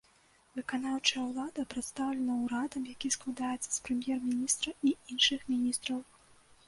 Выканаўчая 0.57 1.21
ўлада 1.25 1.65
прадстаўлена 1.73 2.37
урадам, 2.45 2.87
які 2.93 3.11
складаецца 3.17 3.67
з 3.71 3.77
прэм'ер-міністра 3.89 4.69
і 4.89 4.97
іншых 5.13 5.45
міністраў. 5.55 6.01